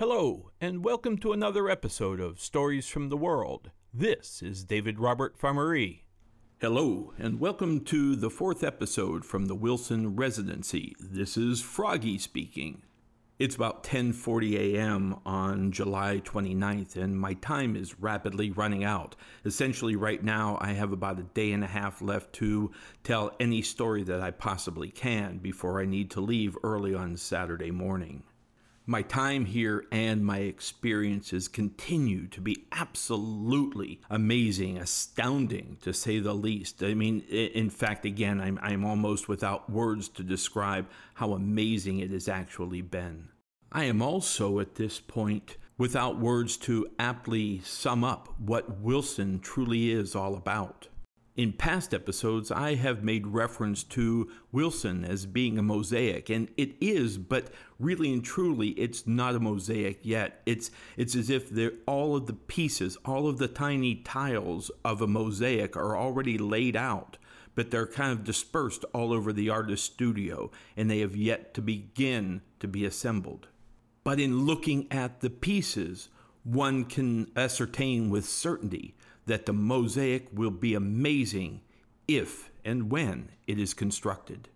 [0.00, 3.70] Hello, and welcome to another episode of Stories from the World.
[3.92, 6.04] This is David Robert Farmerie.
[6.58, 10.96] Hello, and welcome to the fourth episode from the Wilson Residency.
[10.98, 12.80] This is Froggy speaking.
[13.38, 15.16] It's about 10:40 a.m.
[15.26, 19.16] on July 29th and my time is rapidly running out.
[19.44, 22.70] Essentially right now I have about a day and a half left to
[23.04, 27.70] tell any story that I possibly can before I need to leave early on Saturday
[27.70, 28.22] morning
[28.90, 36.34] my time here and my experiences continue to be absolutely amazing, astounding to say the
[36.34, 36.82] least.
[36.82, 42.10] I mean, in fact, again, I'm, I'm almost without words to describe how amazing it
[42.10, 43.28] has actually been.
[43.70, 49.92] I am also at this point without words to aptly sum up what Wilson truly
[49.92, 50.88] is all about.
[51.36, 56.74] In past episodes, I have made reference to Wilson as being a mosaic, and it
[56.80, 60.42] is, but really and truly, it's not a mosaic yet.
[60.44, 61.52] It's, it's as if
[61.86, 66.74] all of the pieces, all of the tiny tiles of a mosaic are already laid
[66.74, 67.16] out,
[67.54, 71.62] but they're kind of dispersed all over the artist's studio, and they have yet to
[71.62, 73.46] begin to be assembled.
[74.02, 76.08] But in looking at the pieces,
[76.42, 78.96] one can ascertain with certainty
[79.30, 81.60] that the mosaic will be amazing
[82.08, 84.48] if and when it is constructed.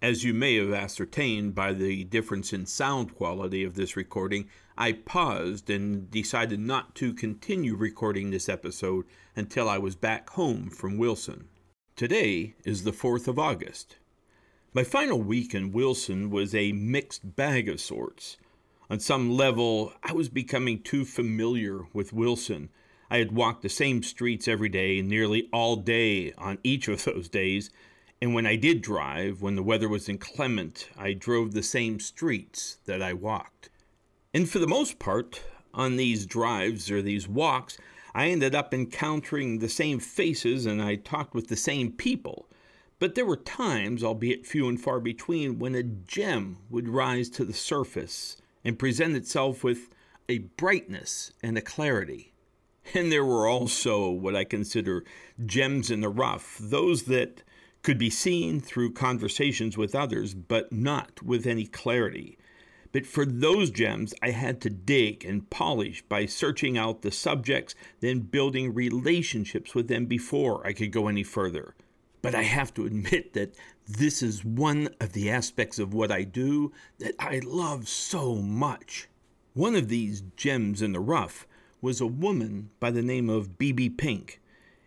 [0.00, 4.92] As you may have ascertained by the difference in sound quality of this recording, I
[4.92, 9.04] paused and decided not to continue recording this episode
[9.36, 11.48] until I was back home from Wilson.
[11.94, 13.96] Today is the 4th of August.
[14.72, 18.38] My final week in Wilson was a mixed bag of sorts.
[18.88, 22.70] On some level, I was becoming too familiar with Wilson
[23.14, 27.28] I had walked the same streets every day, nearly all day on each of those
[27.28, 27.70] days,
[28.20, 32.78] and when I did drive, when the weather was inclement, I drove the same streets
[32.86, 33.70] that I walked.
[34.34, 37.78] And for the most part, on these drives or these walks,
[38.16, 42.48] I ended up encountering the same faces and I talked with the same people.
[42.98, 47.44] But there were times, albeit few and far between, when a gem would rise to
[47.44, 49.94] the surface and present itself with
[50.28, 52.32] a brightness and a clarity.
[52.92, 55.04] And there were also what I consider
[55.46, 57.42] gems in the rough, those that
[57.82, 62.38] could be seen through conversations with others, but not with any clarity.
[62.92, 67.74] But for those gems, I had to dig and polish by searching out the subjects,
[68.00, 71.74] then building relationships with them before I could go any further.
[72.22, 73.56] But I have to admit that
[73.86, 79.08] this is one of the aspects of what I do that I love so much.
[79.52, 81.46] One of these gems in the rough
[81.84, 83.90] was a woman by the name of B.B.
[83.90, 84.40] Pink.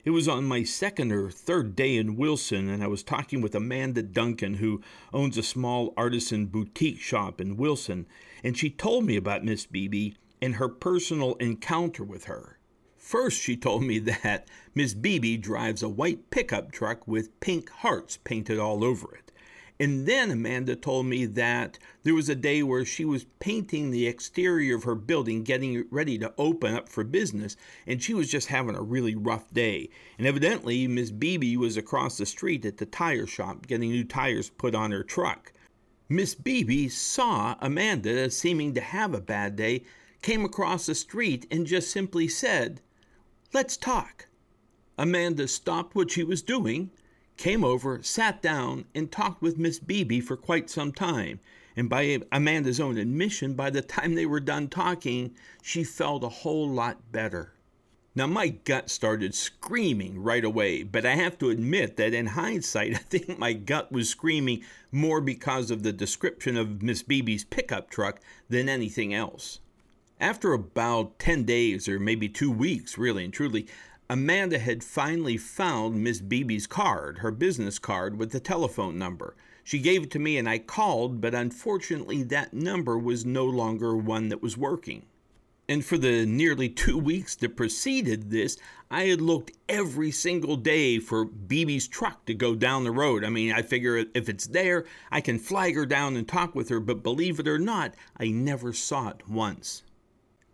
[0.03, 3.53] It was on my second or third day in Wilson, and I was talking with
[3.53, 4.81] Amanda Duncan, who
[5.13, 8.07] owns a small artisan boutique shop in Wilson,
[8.43, 12.57] and she told me about Miss Beebe and her personal encounter with her.
[12.95, 18.17] First, she told me that Miss Beebe drives a white pickup truck with pink hearts
[18.17, 19.26] painted all over it.
[19.79, 24.07] And then Amanda told me that there was a day where she was painting the
[24.07, 27.55] exterior of her building, getting ready to open up for business,
[27.85, 29.89] and she was just having a really rough day.
[30.17, 34.49] And evidently, Miss Beebe was across the street at the tire shop getting new tires
[34.49, 35.53] put on her truck.
[36.09, 39.83] Miss Beebe saw Amanda seeming to have a bad day,
[40.23, 42.81] came across the street, and just simply said,
[43.53, 44.27] Let's talk.
[44.97, 46.89] Amanda stopped what she was doing
[47.37, 51.39] came over, sat down, and talked with Miss Beebe for quite some time.
[51.75, 56.29] And by Amanda's own admission, by the time they were done talking, she felt a
[56.29, 57.53] whole lot better.
[58.17, 62.93] Now, my gut started screaming right away, but I have to admit that in hindsight,
[62.95, 67.91] I think my gut was screaming more because of the description of Miss Beebe's pickup
[67.91, 69.59] truck than anything else.
[70.19, 73.67] After about 10 days, or maybe two weeks, really and truly,
[74.09, 79.35] Amanda had finally found Miss Beebe's card, her business card with the telephone number.
[79.65, 83.97] She gave it to me and I called, but unfortunately that number was no longer
[83.97, 85.07] one that was working.
[85.67, 88.55] And for the nearly two weeks that preceded this,
[88.89, 93.25] I had looked every single day for Beebe's truck to go down the road.
[93.25, 96.69] I mean, I figure if it's there, I can flag her down and talk with
[96.69, 99.83] her, but believe it or not, I never saw it once.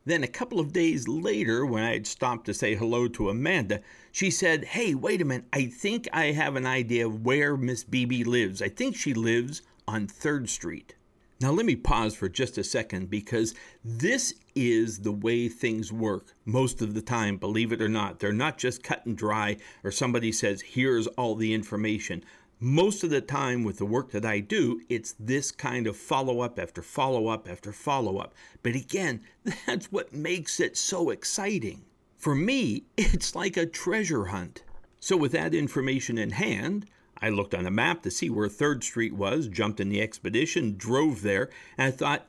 [0.06, 3.82] Then, a couple of days later, when I had stopped to say hello to Amanda,
[4.12, 5.46] she said, Hey, wait a minute.
[5.54, 8.62] I think I have an idea of where Miss Beebe lives.
[8.62, 10.96] I think she lives on 3rd Street.
[11.40, 13.54] Now, let me pause for just a second because
[13.84, 18.20] this is the way things work most of the time, believe it or not.
[18.20, 22.24] They're not just cut and dry or somebody says, Here's all the information.
[22.64, 26.40] Most of the time with the work that I do, it's this kind of follow
[26.40, 28.34] up after follow up after follow up.
[28.62, 29.22] But again,
[29.68, 31.84] that's what makes it so exciting.
[32.18, 34.64] For me, it's like a treasure hunt.
[35.02, 36.86] So, with that information in hand,
[37.22, 40.76] I looked on a map to see where 3rd Street was, jumped in the expedition,
[40.78, 42.28] drove there, and I thought,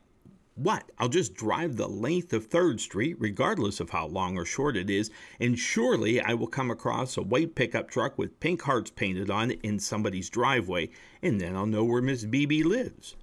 [0.55, 0.91] what?
[0.99, 4.89] I'll just drive the length of 3rd Street, regardless of how long or short it
[4.89, 5.11] is,
[5.41, 9.51] and surely I will come across a white pickup truck with pink hearts painted on
[9.51, 10.91] it in somebody's driveway,
[11.23, 13.17] and then I'll know where Miss Beebe lives.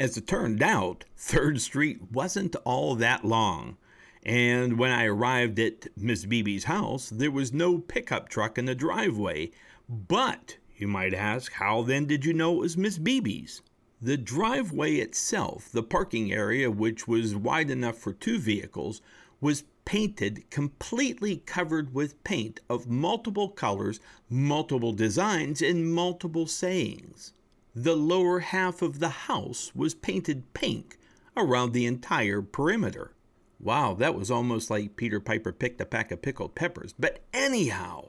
[0.00, 3.76] As it turned out, 3rd Street wasn't all that long,
[4.24, 8.74] and when I arrived at Miss Beebe's house, there was no pickup truck in the
[8.74, 9.50] driveway.
[9.88, 13.62] But, you might ask, how then did you know it was Miss Beebe's?
[14.04, 19.00] The driveway itself, the parking area, which was wide enough for two vehicles,
[19.40, 27.32] was painted completely covered with paint of multiple colors, multiple designs, and multiple sayings.
[27.76, 30.98] The lower half of the house was painted pink
[31.36, 33.12] around the entire perimeter.
[33.60, 36.92] Wow, that was almost like Peter Piper picked a pack of pickled peppers.
[36.98, 38.08] But anyhow,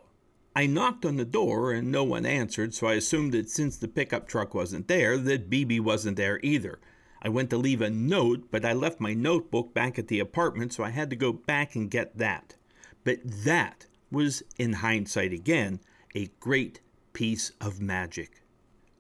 [0.55, 3.88] I knocked on the door and no one answered, so I assumed that since the
[3.88, 6.79] pickup truck wasn't there, that Beebe wasn't there either.
[7.23, 10.73] I went to leave a note, but I left my notebook back at the apartment,
[10.73, 12.55] so I had to go back and get that.
[13.03, 15.79] But that was, in hindsight again,
[16.13, 16.81] a great
[17.13, 18.44] piece of magic.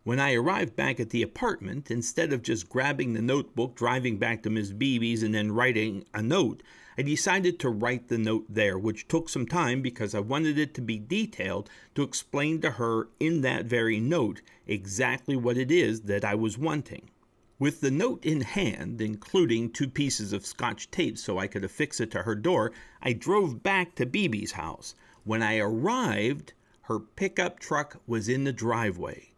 [0.03, 4.43] When I arrived back at the apartment, instead of just grabbing the notebook, driving back
[4.43, 6.63] to Miss Beebe's, and then writing a note,
[6.97, 10.73] I decided to write the note there, which took some time because I wanted it
[10.75, 16.01] to be detailed to explain to her in that very note exactly what it is
[16.01, 17.09] that I was wanting.
[17.57, 21.99] With the note in hand, including two pieces of scotch tape so I could affix
[21.99, 24.95] it to her door, I drove back to Beebe's house.
[25.23, 26.53] When I arrived,
[26.83, 29.31] her pickup truck was in the driveway.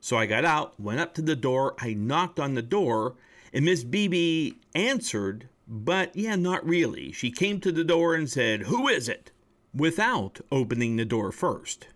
[0.00, 3.16] So I got out, went up to the door, I knocked on the door,
[3.52, 7.12] and Miss Beebe answered but yeah, not really.
[7.12, 9.30] She came to the door and said, Who is it?
[9.74, 11.88] without opening the door first.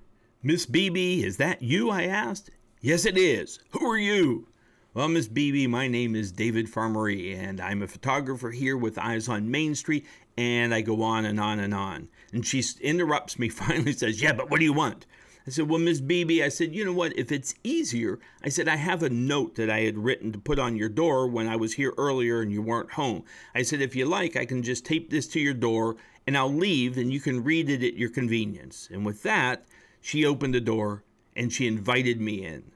[0.43, 1.91] Miss Beebe, is that you?
[1.91, 2.51] I asked.
[2.81, 3.61] Yes, it is.
[3.71, 4.49] Who are you?
[4.95, 9.29] Well, Miss Beebe, my name is David Farmerie, and I'm a photographer here with Eyes
[9.29, 10.07] on Main Street,
[10.37, 12.09] and I go on and on and on.
[12.33, 15.07] And she interrupts me, finally says, Yeah, but what do you want?
[15.47, 17.19] I said, Well, Miss Beebe, I said, you know what?
[17.19, 20.59] If it's easier, I said, I have a note that I had written to put
[20.59, 23.25] on your door when I was here earlier and you weren't home.
[23.55, 25.97] I said, if you like, I can just tape this to your door
[26.27, 28.89] and I'll leave and you can read it at your convenience.
[28.93, 29.65] And with that,
[30.01, 31.05] she opened the door
[31.35, 32.73] and she invited me in.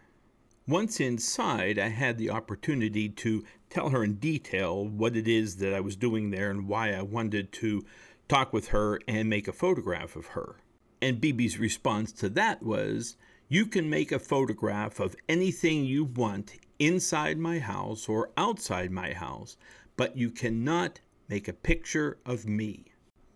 [0.67, 5.75] Once inside, I had the opportunity to tell her in detail what it is that
[5.75, 7.85] I was doing there and why I wanted to
[8.29, 10.57] talk with her and make a photograph of her.
[11.03, 13.17] And Beebe's response to that was,
[13.49, 19.13] You can make a photograph of anything you want inside my house or outside my
[19.13, 19.57] house,
[19.97, 22.85] but you cannot make a picture of me.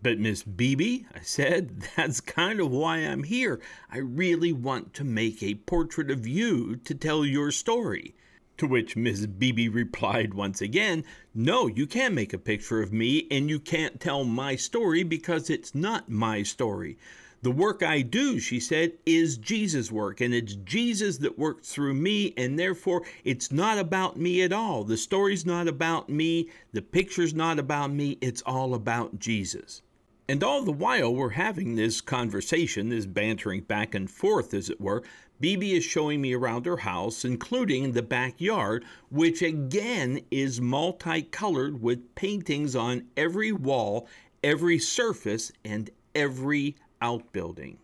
[0.01, 3.61] But, Miss Beebe, I said, that's kind of why I'm here.
[3.91, 8.15] I really want to make a portrait of you to tell your story.
[8.59, 11.03] To which Miss Beebe replied once again,
[11.35, 15.51] No, you can't make a picture of me, and you can't tell my story because
[15.51, 16.97] it's not my story.
[17.47, 21.95] The work I do, she said, is Jesus' work, and it's Jesus that works through
[21.95, 24.83] me, and therefore it's not about me at all.
[24.83, 29.83] The story's not about me, the picture's not about me, it's all about Jesus.
[30.29, 34.81] And all the while we're having this conversation, this bantering back and forth, as it
[34.81, 35.05] were,
[35.39, 42.13] Beebe is showing me around her house, including the backyard, which again is multicolored with
[42.17, 44.09] paintings on every wall,
[44.43, 47.79] every surface, and every outbuilding.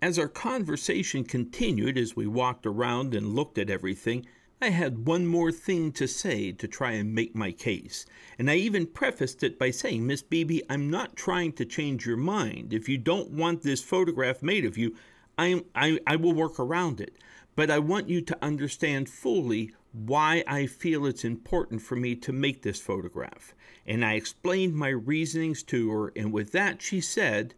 [0.00, 4.26] As our conversation continued as we walked around and looked at everything,
[4.60, 8.06] I had one more thing to say to try and make my case.
[8.38, 12.16] And I even prefaced it by saying, Miss Beebe, I'm not trying to change your
[12.16, 12.72] mind.
[12.72, 14.96] If you don't want this photograph made of you,
[15.36, 17.16] I, I, I will work around it.
[17.54, 22.32] But I want you to understand fully why I feel it's important for me to
[22.32, 23.54] make this photograph.
[23.86, 27.54] And I explained my reasonings to her, and with that she said,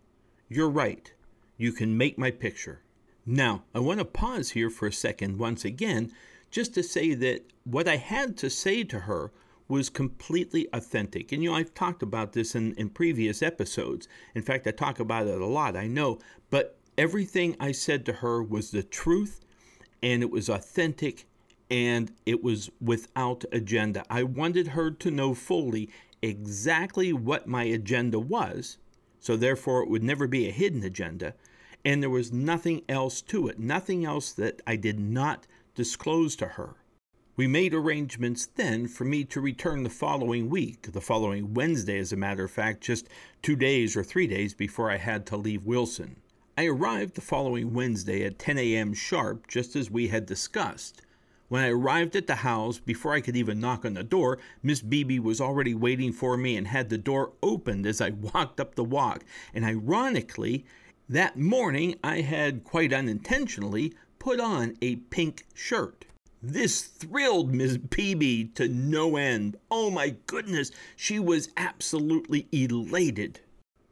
[0.52, 1.12] you're right.
[1.56, 2.80] You can make my picture.
[3.24, 6.12] Now, I want to pause here for a second once again
[6.50, 9.30] just to say that what I had to say to her
[9.68, 11.30] was completely authentic.
[11.30, 14.08] And you know, I've talked about this in, in previous episodes.
[14.34, 16.18] In fact, I talk about it a lot, I know.
[16.50, 19.40] But everything I said to her was the truth
[20.02, 21.28] and it was authentic
[21.70, 24.04] and it was without agenda.
[24.10, 25.90] I wanted her to know fully
[26.20, 28.78] exactly what my agenda was
[29.20, 31.34] so therefore it would never be a hidden agenda.
[31.84, 36.46] And there was nothing else to it, nothing else that I did not disclose to
[36.46, 36.74] her.
[37.36, 42.12] We made arrangements then for me to return the following week, the following Wednesday, as
[42.12, 43.08] a matter of fact, just
[43.40, 46.16] two days or three days before I had to leave Wilson.
[46.58, 48.92] I arrived the following Wednesday at 10 a.m.
[48.92, 51.00] sharp, just as we had discussed.
[51.50, 54.82] When I arrived at the house, before I could even knock on the door, Miss
[54.82, 58.76] Beebe was already waiting for me and had the door opened as I walked up
[58.76, 59.24] the walk.
[59.52, 60.64] And ironically,
[61.08, 66.04] that morning I had quite unintentionally put on a pink shirt.
[66.40, 69.56] This thrilled Miss Beebe to no end.
[69.72, 73.40] Oh my goodness, she was absolutely elated.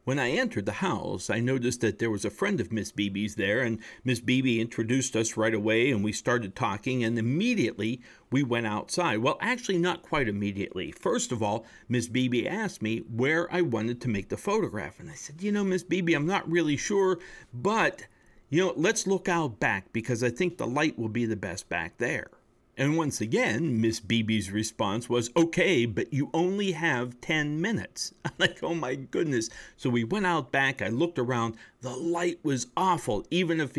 [0.09, 3.35] When I entered the house, I noticed that there was a friend of Miss Beebe's
[3.35, 8.01] there, and Miss Beebe introduced us right away, and we started talking, and immediately
[8.31, 9.19] we went outside.
[9.19, 10.91] Well, actually, not quite immediately.
[10.91, 15.11] First of all, Miss Beebe asked me where I wanted to make the photograph, and
[15.11, 17.19] I said, You know, Miss Beebe, I'm not really sure,
[17.53, 18.07] but,
[18.49, 21.69] you know, let's look out back because I think the light will be the best
[21.69, 22.31] back there.
[22.79, 28.13] And once again, Miss Beebe's response was, okay, but you only have 10 minutes.
[28.25, 29.49] I'm like, oh my goodness.
[29.75, 30.81] So we went out back.
[30.81, 31.57] I looked around.
[31.81, 33.25] The light was awful.
[33.29, 33.73] Even if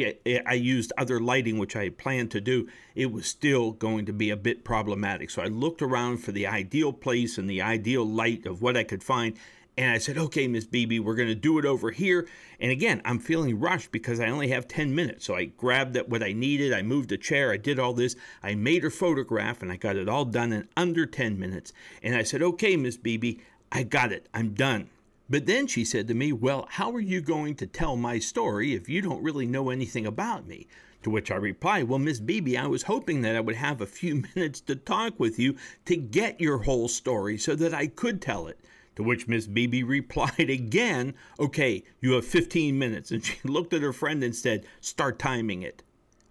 [0.47, 4.13] I used other lighting, which I had planned to do, it was still going to
[4.13, 5.31] be a bit problematic.
[5.31, 8.85] So I looked around for the ideal place and the ideal light of what I
[8.85, 9.35] could find.
[9.81, 12.29] And I said, okay, Miss Beebe, we're going to do it over here.
[12.61, 15.25] And again, I'm feeling rushed because I only have 10 minutes.
[15.25, 16.75] So I grabbed what I needed.
[16.75, 17.51] I moved a chair.
[17.51, 18.15] I did all this.
[18.43, 21.73] I made her photograph and I got it all done in under 10 minutes.
[22.03, 23.39] And I said, okay, Miss Beebe,
[23.73, 24.29] I got it.
[24.35, 24.91] I'm done.
[25.31, 28.75] But then she said to me, Well, how are you going to tell my story
[28.75, 30.67] if you don't really know anything about me?
[31.05, 33.87] To which I replied, Well, Miss Beebe, I was hoping that I would have a
[33.87, 35.57] few minutes to talk with you
[35.87, 38.59] to get your whole story so that I could tell it.
[39.01, 43.11] To which Miss Beebe replied again, Okay, you have 15 minutes.
[43.11, 45.83] And she looked at her friend and said, Start timing it.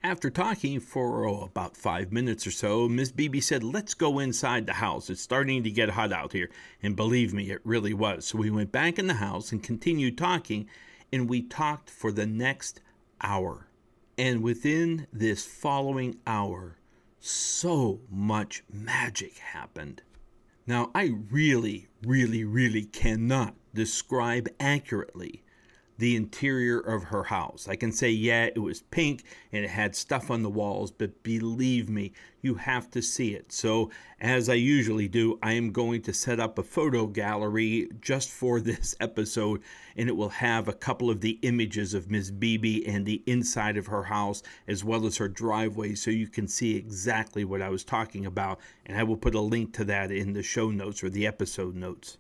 [0.04, 4.68] After talking for oh, about five minutes or so, Miss Beebe said, Let's go inside
[4.68, 5.10] the house.
[5.10, 6.52] It's starting to get hot out here.
[6.84, 8.28] And believe me, it really was.
[8.28, 10.70] So we went back in the house and continued talking,
[11.12, 12.82] and we talked for the next
[13.20, 13.66] hour.
[14.16, 16.78] And within this following hour,
[17.20, 20.04] so much magic happened.
[20.70, 25.42] Now, I really, really, really cannot describe accurately
[26.00, 27.68] the interior of her house.
[27.68, 31.24] I can say, yeah, it was pink and it had stuff on the walls, but
[31.24, 33.52] believe me, you have to see it.
[33.52, 33.92] So,
[34.22, 38.62] as I usually do, I am going to set up a photo gallery just for
[38.62, 39.62] this episode,
[39.98, 43.76] and it will have a couple of the images of Miss Beebe and the inside
[43.76, 47.68] of her house, as well as her driveway, so you can see exactly what I
[47.68, 48.62] was talking about.
[48.86, 51.76] And I will put a link to that in the show notes or the episode
[51.76, 52.18] notes.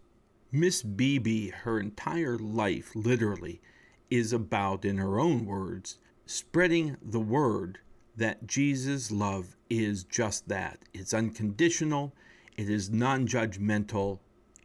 [0.52, 3.62] Miss Beebe, her entire life, literally,
[4.10, 7.80] is about, in her own words, spreading the word
[8.16, 10.80] that Jesus' love is just that.
[10.94, 12.14] It's unconditional,
[12.58, 14.20] it is non judgmental,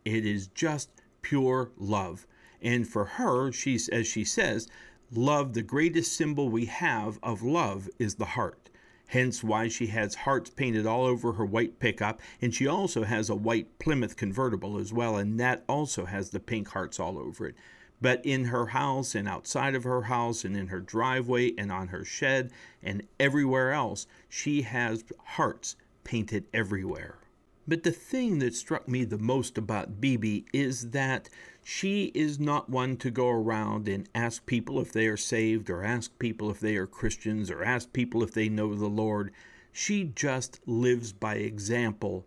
[0.04, 0.90] it is just
[1.22, 2.26] pure love.
[2.60, 4.68] And for her, she's, as she says,
[5.12, 8.70] love, the greatest symbol we have of love is the heart.
[9.08, 13.28] Hence why she has hearts painted all over her white pickup, and she also has
[13.28, 17.48] a white Plymouth convertible as well, and that also has the pink hearts all over
[17.48, 17.54] it
[18.00, 21.88] but in her house and outside of her house and in her driveway and on
[21.88, 22.50] her shed
[22.82, 27.18] and everywhere else, she has hearts painted everywhere.
[27.66, 31.30] But the thing that struck me the most about Beebe is that
[31.62, 35.82] she is not one to go around and ask people if they are saved or
[35.82, 39.32] ask people if they are Christians or ask people if they know the Lord.
[39.72, 42.26] She just lives by example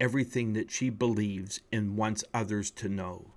[0.00, 3.32] everything that she believes and wants others to know.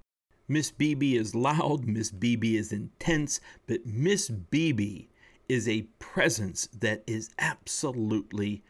[0.48, 5.08] Miss Beebe is loud, Miss Beebe is intense, but Miss Beebe
[5.48, 8.64] is a presence that is absolutely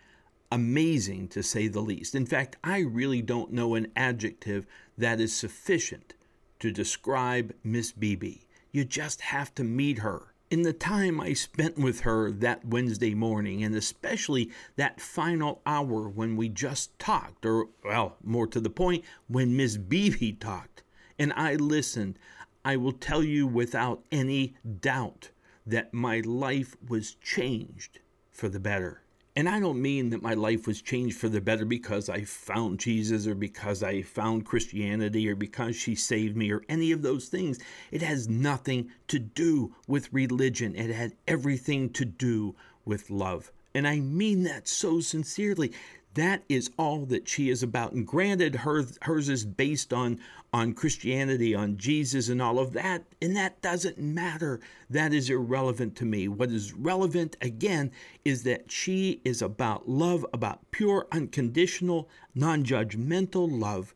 [0.51, 2.13] amazing to say the least.
[2.13, 4.65] In fact, I really don't know an adjective
[4.97, 6.13] that is sufficient
[6.59, 8.39] to describe Miss Beebe.
[8.71, 10.33] You just have to meet her.
[10.49, 16.09] In the time I spent with her that Wednesday morning, and especially that final hour
[16.09, 20.83] when we just talked, or, well, more to the point, when Miss Beebe talked,
[21.21, 22.17] and I listened,
[22.65, 25.29] I will tell you without any doubt
[25.67, 27.99] that my life was changed
[28.31, 29.03] for the better.
[29.35, 32.79] And I don't mean that my life was changed for the better because I found
[32.79, 37.27] Jesus or because I found Christianity or because she saved me or any of those
[37.27, 37.59] things.
[37.91, 43.51] It has nothing to do with religion, it had everything to do with love.
[43.75, 45.71] And I mean that so sincerely.
[46.15, 47.93] That is all that she is about.
[47.93, 50.19] And granted, her, hers is based on,
[50.51, 53.05] on Christianity, on Jesus, and all of that.
[53.21, 54.59] And that doesn't matter.
[54.89, 56.27] That is irrelevant to me.
[56.27, 57.91] What is relevant, again,
[58.25, 63.95] is that she is about love, about pure, unconditional, non judgmental love.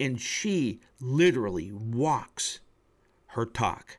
[0.00, 2.58] And she literally walks
[3.28, 3.98] her talk.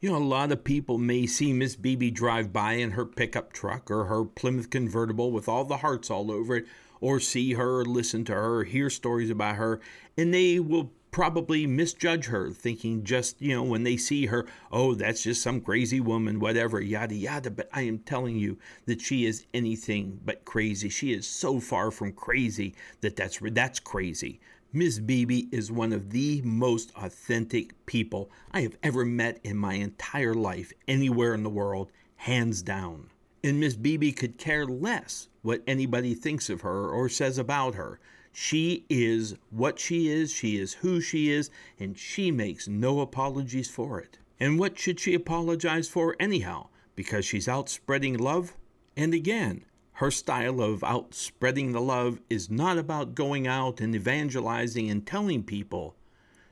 [0.00, 3.52] You know, a lot of people may see Miss Beebe drive by in her pickup
[3.52, 6.66] truck or her Plymouth convertible with all the hearts all over it,
[7.00, 9.80] or see her, or listen to her, or hear stories about her,
[10.16, 14.94] and they will probably misjudge her, thinking just, you know, when they see her, oh,
[14.94, 17.50] that's just some crazy woman, whatever, yada, yada.
[17.50, 20.88] But I am telling you that she is anything but crazy.
[20.88, 24.40] She is so far from crazy that that's, that's crazy.
[24.72, 25.00] Ms.
[25.00, 30.34] Beebe is one of the most authentic people I have ever met in my entire
[30.34, 33.08] life, anywhere in the world, hands down.
[33.44, 38.00] And Miss Beebe could care less what anybody thinks of her or says about her.
[38.32, 43.70] She is what she is, she is who she is, and she makes no apologies
[43.70, 44.18] for it.
[44.40, 46.68] And what should she apologize for anyhow?
[46.94, 48.56] Because she's out spreading love?
[48.96, 49.64] And again,
[49.94, 55.04] her style of out spreading the love is not about going out and evangelizing and
[55.04, 55.96] telling people.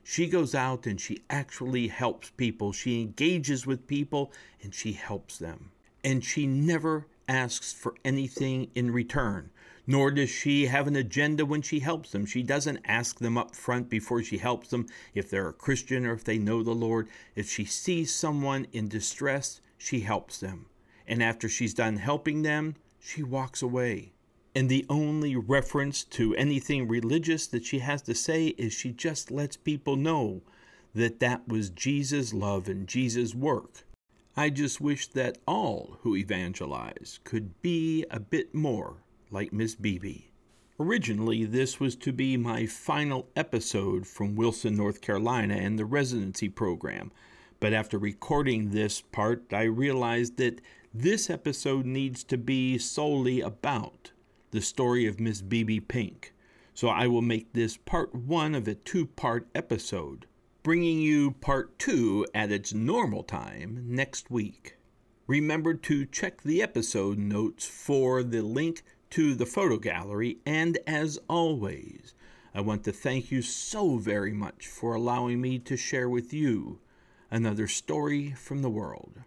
[0.02, 2.72] She goes out and she actually helps people.
[2.72, 5.70] She engages with people and she helps them.
[6.06, 9.50] And she never asks for anything in return,
[9.88, 12.24] nor does she have an agenda when she helps them.
[12.24, 16.12] She doesn't ask them up front before she helps them if they're a Christian or
[16.12, 17.08] if they know the Lord.
[17.34, 20.66] If she sees someone in distress, she helps them.
[21.08, 24.12] And after she's done helping them, she walks away.
[24.54, 29.32] And the only reference to anything religious that she has to say is she just
[29.32, 30.42] lets people know
[30.94, 33.82] that that was Jesus' love and Jesus' work.
[34.38, 38.98] I just wish that all who evangelize could be a bit more
[39.30, 40.24] like Miss Beebe.
[40.78, 46.50] Originally, this was to be my final episode from Wilson, North Carolina and the residency
[46.50, 47.12] program,
[47.60, 50.60] but after recording this part, I realized that
[50.92, 54.12] this episode needs to be solely about
[54.50, 56.34] the story of Miss Beebe Pink,
[56.74, 60.26] so I will make this part one of a two part episode,
[60.66, 64.76] bringing you part two at its normal time next week.
[65.28, 71.20] Remember to check the episode notes for the link to the photo gallery, and as
[71.28, 72.14] always,
[72.52, 76.80] I want to thank you so very much for allowing me to share with you
[77.30, 79.20] another story from the world.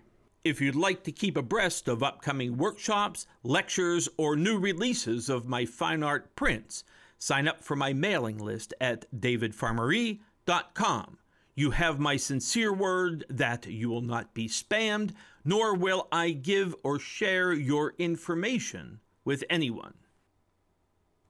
[0.43, 5.63] If you'd like to keep abreast of upcoming workshops, lectures, or new releases of my
[5.63, 6.83] fine art prints,
[7.17, 11.17] sign up for my mailing list at davidfarmerie.com.
[11.59, 15.11] You have my sincere word that you will not be spammed,
[15.43, 19.95] nor will I give or share your information with anyone.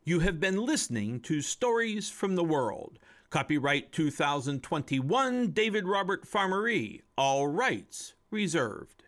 [0.03, 2.99] You have been listening to Stories from the World.
[3.31, 7.01] Copyright 2021 David Robert Farmerie.
[7.17, 9.05] All rights reserved.